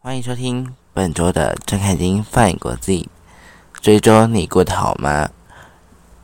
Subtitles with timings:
[0.00, 3.08] 欢迎收听本周的郑凯金泛国际。
[3.80, 5.30] 这一周你过得好吗？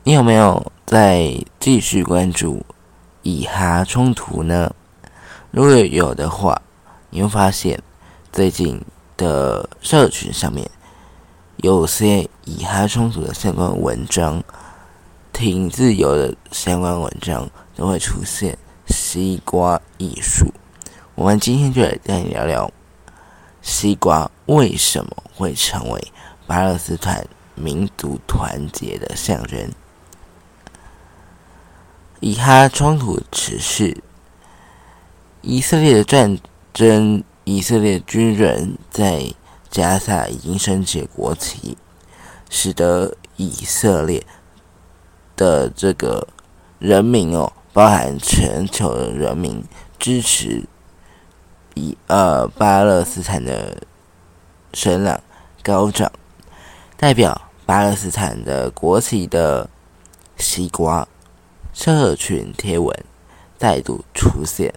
[0.03, 2.63] 你有没有在继续关注
[3.23, 4.71] 以哈冲突呢？
[5.49, 6.61] 如果有的话，
[7.09, 7.81] 你会发现
[8.31, 8.79] 最近
[9.17, 10.69] 的社群上面
[11.57, 14.43] 有些以哈冲突的相关文章，
[15.35, 18.57] 挺自由的相关文章都会出现
[18.87, 20.53] 西瓜艺术。
[21.13, 22.71] 我们今天就来跟你聊聊。
[23.61, 26.07] 西瓜为什么会成为
[26.47, 29.69] 巴勒斯坦民族团结的象征？
[32.21, 34.01] 以哈冲突持续，
[35.41, 36.37] 以色列的战
[36.73, 39.33] 争，以色列军人在
[39.69, 41.77] 加萨已经升起国旗，
[42.49, 44.25] 使得以色列
[45.35, 46.27] 的这个
[46.79, 49.63] 人民哦，包含全球的人民
[49.99, 50.65] 支持。
[51.77, 53.81] 以呃巴勒斯坦的
[54.71, 55.21] 声浪
[55.61, 56.09] 高涨，
[56.95, 59.69] 代表巴勒斯坦的国旗的
[60.37, 61.05] 西瓜
[61.73, 62.97] 社群贴文
[63.57, 64.73] 再度出现。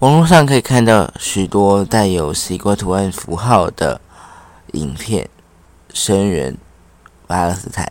[0.00, 4.00] 网络上可以看到许多带有西瓜图案符号的
[4.72, 5.30] 影片，
[5.94, 6.56] 声援
[7.28, 7.88] 巴勒斯坦，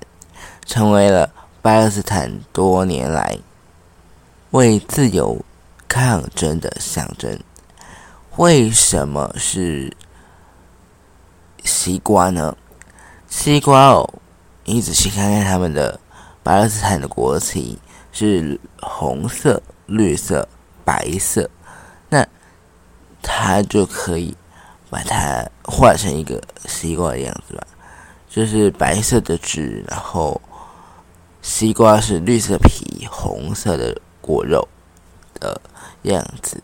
[0.65, 3.39] 成为了巴勒斯坦多年来
[4.51, 5.39] 为自由。
[5.89, 7.39] 抗争的象征，
[8.35, 9.95] 为什么是
[11.63, 12.57] 西瓜呢？
[13.29, 14.13] 西瓜哦，
[14.65, 15.97] 你仔细看看他们的
[16.43, 17.79] 巴勒斯坦的国旗
[18.11, 20.45] 是红色、绿色、
[20.83, 21.49] 白色，
[22.09, 22.27] 那
[23.21, 24.35] 它就可以
[24.89, 27.65] 把它画成一个西瓜的样子吧？
[28.37, 30.39] 就是白色的纸，然后
[31.41, 34.67] 西瓜是绿色皮、红色的果肉
[35.33, 35.59] 的。
[36.03, 36.61] 样子。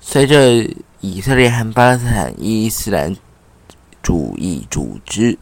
[0.00, 0.68] 随着
[1.00, 3.16] 以色列和巴勒斯坦伊斯兰
[4.02, 5.38] 主义组织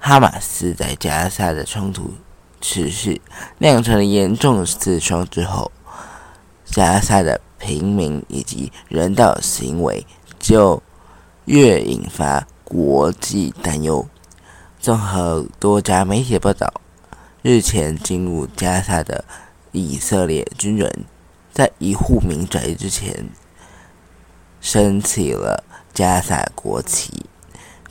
[0.00, 2.12] 哈马斯在加沙的冲突
[2.60, 3.20] 持续，
[3.58, 5.70] 酿成了严重死伤之后，
[6.64, 10.04] 加沙的平民以及人道行为
[10.40, 10.82] 就
[11.44, 14.06] 越引发国际担忧。
[14.78, 16.82] 综合多家媒体报道，
[17.40, 19.24] 日前进入加沙的。
[19.72, 21.04] 以色列军人
[21.52, 23.28] 在一户民宅之前
[24.58, 25.62] 升起了
[25.92, 27.26] 加萨国旗。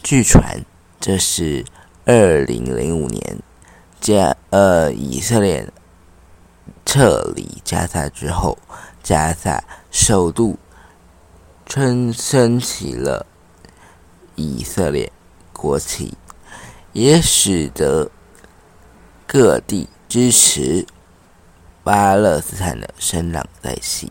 [0.01, 0.65] 据传，
[0.99, 1.63] 这是
[2.05, 3.37] 二零零五年
[4.01, 5.71] 加呃以色列
[6.87, 8.57] 撤离加萨之后，
[9.03, 10.57] 加萨首度
[11.67, 13.27] 称升起了
[14.35, 15.11] 以色列
[15.51, 16.13] 国旗，
[16.93, 18.09] 也使得
[19.25, 20.85] 各地支持。
[21.83, 24.09] 巴勒斯坦的声浪在起。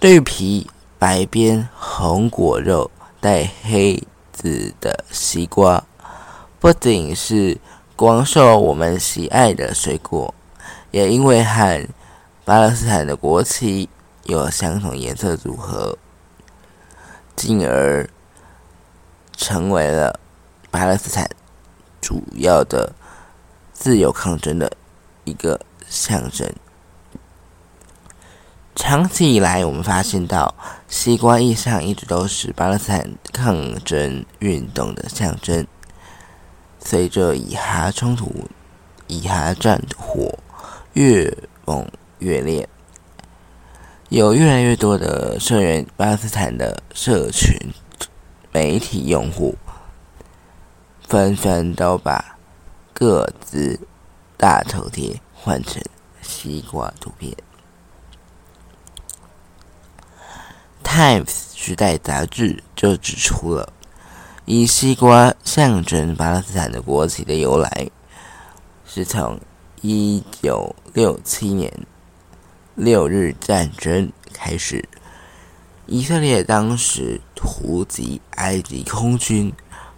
[0.00, 2.90] 绿皮白边红果肉
[3.20, 4.02] 带黑
[4.32, 5.84] 紫的西瓜，
[6.58, 7.58] 不仅是
[7.94, 10.34] 广受我们喜爱的水果，
[10.90, 11.86] 也因为和
[12.46, 13.90] 巴勒斯坦的国旗
[14.24, 15.98] 有相同颜色组合，
[17.36, 18.08] 进而
[19.40, 20.20] 成为了
[20.70, 21.26] 巴勒斯坦
[21.98, 22.92] 主要的
[23.72, 24.70] 自由抗争的
[25.24, 25.58] 一个。
[25.90, 26.48] 象征。
[28.76, 30.54] 长期以来，我们发现到
[30.86, 35.66] 西瓜意象一直都是巴勒斯坦抗争运动的象征。
[36.78, 38.48] 随着以哈冲突、
[39.08, 40.38] 以哈战火
[40.92, 41.90] 越猛
[42.20, 42.68] 越烈，
[44.10, 47.58] 有越来越多的社员巴勒斯坦的社群
[48.52, 49.56] 媒体用户
[51.06, 52.38] 纷纷都把
[52.92, 53.80] 各自
[54.36, 55.20] 大头贴。
[55.42, 55.82] 换成
[56.20, 57.34] 西瓜图片。
[60.86, 61.24] 《Times》
[61.56, 63.72] 时代杂志就指出了，
[64.44, 67.90] 以西瓜象征巴勒斯坦的国旗的由来，
[68.84, 69.40] 是从
[69.80, 71.72] 一九六七年
[72.74, 74.86] 六日战争开始。
[75.92, 79.52] 以色列当时突击埃及空军，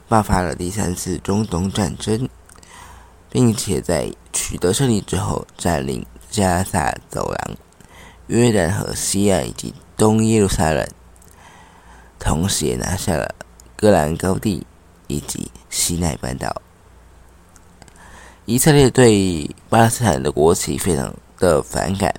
[0.09, 2.29] 爆发了第三次中东战争。
[3.29, 7.57] 并且在取得胜利之后，占领加萨走廊、
[8.27, 10.87] 约旦河西岸以及东耶路撒冷，
[12.19, 13.35] 同时也拿下了
[13.75, 14.67] 戈兰高地
[15.07, 16.61] 以及西奈半岛。
[18.45, 22.15] 以色列对巴勒斯坦的国旗非常的反感，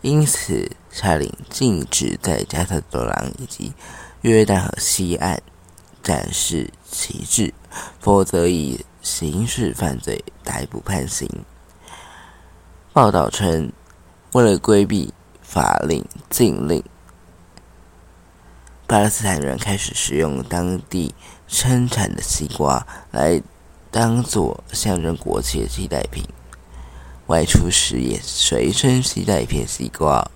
[0.00, 3.72] 因此下令禁止在加萨走廊以及
[4.20, 5.42] 约旦河西岸
[6.02, 7.52] 展示旗帜，
[7.98, 11.28] 否则以刑事犯罪逮捕判刑。
[12.92, 13.72] 报道称，
[14.32, 15.12] 为了规避
[15.42, 16.82] 法令禁令，
[18.86, 21.14] 巴勒斯坦人开始使用当地
[21.46, 23.42] 生产的西瓜来
[23.90, 26.24] 当做象征国旗的替代品。
[27.28, 30.30] 外出时也随身携带一片西瓜，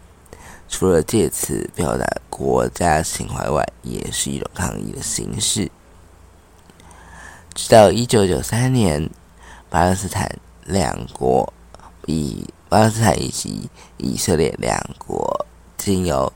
[0.68, 5.70] 除了借此表达国家情怀外，也是一种抗议的形式。
[7.54, 9.08] 直到一九九三年，
[9.70, 11.50] 巴勒斯坦两国
[12.04, 15.46] 以巴勒斯坦以及以色列两国
[15.78, 16.30] 经由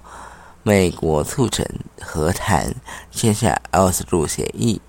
[0.62, 1.66] 美国促成
[2.00, 2.74] 和谈，
[3.10, 4.80] 签下奥斯陆协议，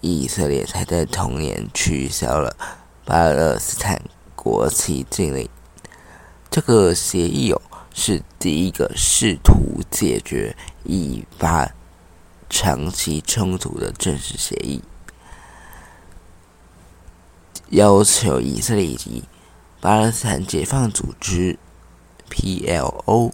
[0.00, 2.56] 以色列才在同年取消了
[3.04, 4.00] 巴勒斯坦。
[4.46, 5.48] 国旗禁令，
[6.48, 7.60] 这个协议哦
[7.92, 11.74] 是第一个试图解决以巴
[12.48, 14.80] 长期冲突的正式协议，
[17.70, 19.24] 要求以色列以及
[19.80, 21.58] 巴勒斯坦解放组织
[22.30, 23.32] （PLO）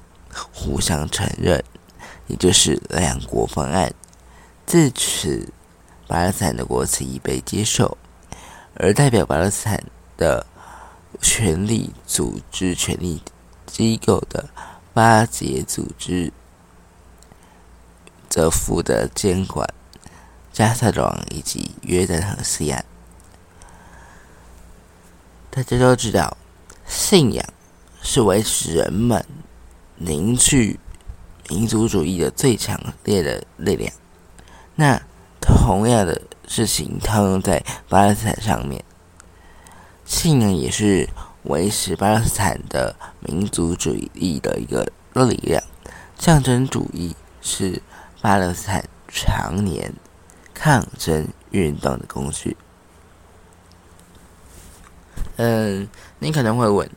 [0.51, 1.63] 互相承认，
[2.27, 3.93] 也就是两国方案。
[4.65, 5.53] 自此，
[6.09, 7.99] 巴勒斯坦的国旗已被接受，
[8.77, 9.85] 而代表巴勒斯坦
[10.17, 10.47] 的。
[11.21, 13.23] 权力组织、权力
[13.67, 14.49] 机构的
[14.93, 16.33] 巴结组织，
[18.29, 19.69] 则负责监管
[20.53, 22.85] 加萨隆以及约旦河西岸。
[25.51, 26.37] 大家都知道，
[26.87, 27.45] 信仰
[28.03, 29.25] 是维持人们
[29.97, 30.81] 凝聚
[31.49, 33.93] 民族主义的最强烈的力量。
[34.75, 35.01] 那
[35.41, 38.83] 同样的事情套用在巴勒斯坦上面。
[40.13, 41.09] 信仰也是
[41.45, 45.65] 维持巴勒斯坦的民族主义的一个力量，
[46.19, 47.81] 象征主义是
[48.21, 49.91] 巴勒斯坦常年
[50.53, 52.55] 抗争运动的工具。
[55.37, 55.89] 嗯，
[56.19, 56.89] 你可能会问，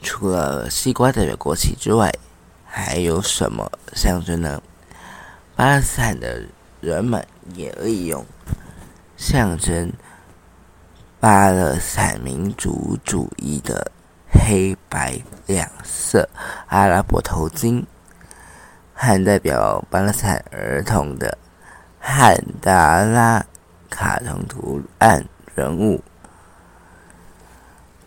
[0.00, 2.14] 除了西瓜代表国旗之外，
[2.64, 4.62] 还有什么象征呢？
[5.56, 6.44] 巴勒斯坦的
[6.80, 8.24] 人们也利用
[9.16, 9.92] 象征。
[11.18, 13.90] 巴勒斯坦民族主义的
[14.30, 16.28] 黑白两色
[16.66, 17.82] 阿拉伯头巾，
[18.94, 21.38] 和代表巴勒斯坦儿童的
[21.98, 23.44] 汉达拉
[23.88, 25.24] 卡通图案
[25.54, 26.04] 人物，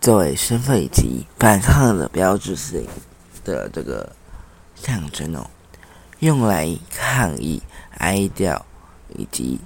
[0.00, 2.86] 作为身份以及反抗的标志性
[3.44, 4.10] 的这个
[4.76, 5.44] 象征哦，
[6.20, 7.60] 用来抗议、
[7.98, 8.62] 哀悼
[9.08, 9.60] 以及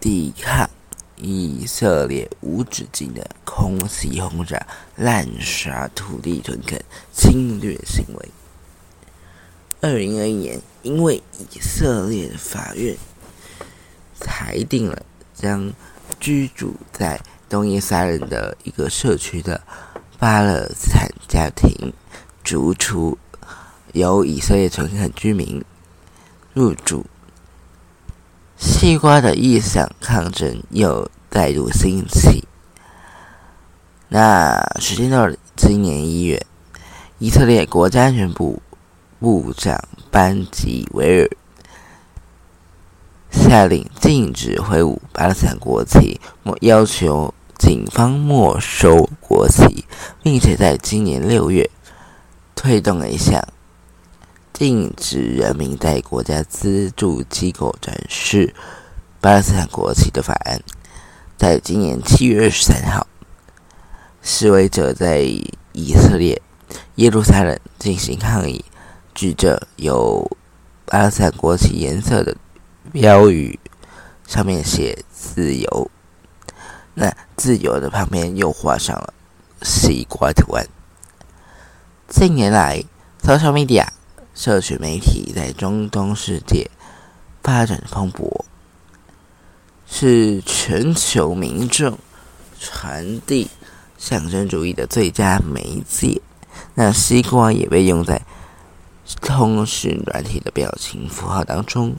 [0.00, 0.68] 抵抗。
[1.20, 4.66] 以色列无止境的空袭轰炸、
[4.96, 6.82] 滥杀土地、屯垦、
[7.12, 8.28] 侵略行为。
[9.80, 12.96] 二零二一年，因为以色列法院
[14.14, 15.02] 裁定了
[15.34, 15.72] 将
[16.18, 19.60] 居住在东耶撒冷的一个社区的
[20.18, 21.92] 巴勒斯坦家庭
[22.42, 23.16] 逐出，
[23.92, 25.64] 由以色列屯垦居民
[26.54, 27.04] 入住。
[28.78, 32.46] 西瓜的意向抗争又再度兴起。
[34.06, 36.46] 那时间到了今年一月，
[37.18, 38.62] 以色列国家安全部
[39.18, 39.82] 部长
[40.12, 41.28] 班吉维尔
[43.32, 46.20] 下令禁止挥舞巴勒斯坦国旗，
[46.60, 49.84] 要求警方没收国旗，
[50.22, 51.68] 并且在今年六月
[52.54, 53.42] 推动了一项。
[54.58, 58.52] 禁止人民在国家资助机构展示
[59.20, 60.60] 巴勒斯坦国旗的法案，
[61.36, 63.06] 在今年七月二十三号，
[64.20, 66.42] 示威者在以色列
[66.96, 68.64] 耶路撒冷进行抗议，
[69.14, 70.28] 举着有
[70.86, 72.36] 巴勒斯坦国旗颜色的
[72.90, 73.60] 标语，
[74.26, 75.90] 上面写“自由”，
[76.94, 79.14] 那“自由”的旁边又画上了
[79.62, 80.66] 西瓜图案。
[82.08, 82.82] 近年来
[83.22, 83.86] ，social media。
[84.38, 86.70] 社群媒体在中东世界
[87.42, 88.44] 发展蓬勃，
[89.84, 91.98] 是全球民众
[92.60, 93.50] 传递
[93.98, 96.22] 象征主义的最佳媒介。
[96.74, 98.22] 那西瓜也被用在
[99.20, 101.96] 通讯软体的表情符号当中，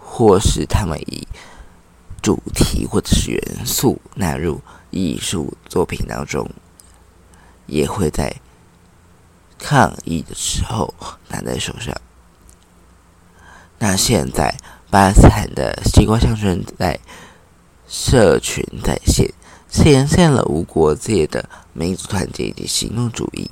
[0.00, 1.28] 或是他们以
[2.20, 4.60] 主题或者是元素纳入
[4.90, 6.50] 艺术作品当中，
[7.66, 8.34] 也会在。
[9.58, 10.94] 抗议的时候
[11.28, 11.94] 拿在手上。
[13.78, 14.56] 那现在
[14.90, 16.98] 巴勒斯坦的西瓜象征在
[17.86, 19.32] 社群在线，
[19.68, 23.50] 显现了无国界的民族团结以及行动主义。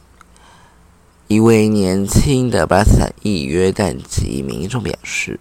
[1.26, 5.40] 一位年轻的巴勒斯坦裔约旦籍民众表示：“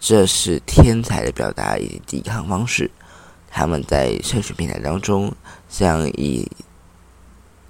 [0.00, 2.90] 这是天才的表达以及抵抗方式。
[3.50, 5.34] 他们在社群平台当中，
[5.68, 6.50] 像以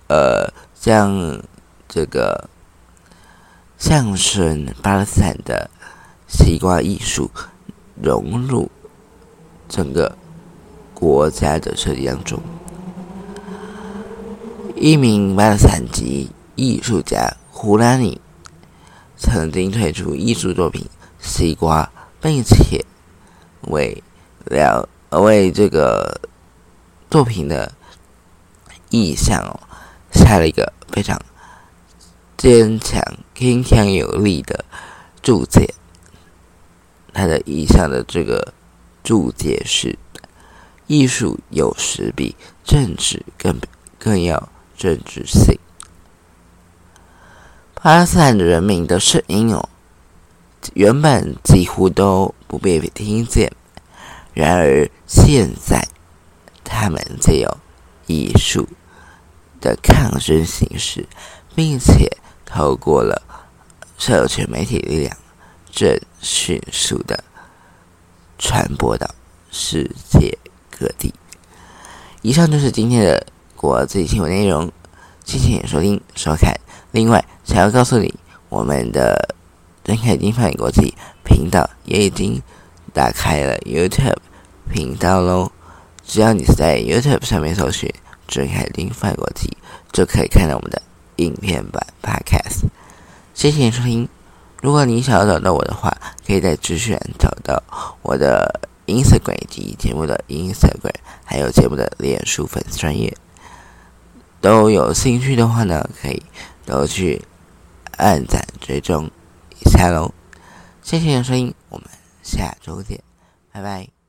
[0.09, 1.43] 呃像
[1.93, 2.49] 这个
[3.77, 5.69] 相声巴勒斯坦的
[6.29, 7.29] 西瓜艺术
[8.01, 8.71] 融入
[9.69, 10.17] 整个
[10.95, 12.41] 国家的设计当中。
[14.77, 18.21] 一名巴勒斯坦籍艺术家胡拉尼
[19.17, 20.83] 曾经推出艺术作品
[21.19, 21.83] 《西瓜》，
[22.23, 22.85] 并且
[23.63, 24.01] 为
[24.45, 26.21] 了为这个
[27.11, 27.73] 作品的
[28.91, 29.59] 意象哦，
[30.13, 31.21] 下了一个非常
[32.41, 33.03] 坚强、
[33.37, 34.65] 铿锵有力的
[35.21, 35.75] 注解。
[37.13, 38.55] 他的意象的这个
[39.05, 39.99] 注解是：
[40.87, 43.61] 艺术有时比政治更
[43.99, 44.49] 更要。
[44.79, 45.59] 政治性，
[47.75, 49.69] 巴勒斯坦的人民的声音哦，
[50.73, 53.53] 原本几乎都不被听见。
[54.33, 55.87] 然而现在，
[56.65, 57.59] 他们借有
[58.07, 58.67] 艺术
[59.61, 61.07] 的抗争形式，
[61.55, 62.11] 并且
[62.51, 63.23] 透过了
[63.97, 65.17] 社群媒体力量，
[65.71, 67.23] 正迅速的
[68.39, 69.09] 传播到
[69.51, 70.37] 世界
[70.71, 71.15] 各地。
[72.23, 73.27] 以上就是今天的。
[73.61, 74.73] 国际新闻内容，
[75.23, 76.59] 谢谢收听收看。
[76.93, 78.15] 另外，想要告诉你，
[78.49, 79.35] 我们的
[79.85, 80.95] 真凯金范国际
[81.27, 82.41] 频道也已经
[82.95, 84.17] 打开了 YouTube
[84.73, 85.53] 频道喽。
[86.07, 87.93] 只要你是在 YouTube 上面搜寻
[88.27, 89.55] “真凯金范国际”，
[89.93, 90.81] 就可以看到我们的
[91.21, 92.65] 影片版 Podcast。
[93.35, 94.09] 谢谢收听。
[94.63, 95.95] 如果你想要找到我的话，
[96.27, 97.63] 可以在资讯找到
[98.03, 103.15] 我的 Instagram 以及节目的 Instagram，还有节目的脸书粉丝专业。
[104.41, 106.23] 都有兴趣的话呢，可以
[106.65, 107.23] 都去
[107.97, 109.11] 按赞追踪
[109.61, 110.13] 一下喽。
[110.83, 111.87] 谢谢你的收听，我们
[112.23, 113.01] 下周见，
[113.53, 114.00] 拜拜。